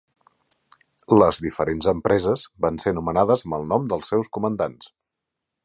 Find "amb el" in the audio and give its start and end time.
3.47-3.69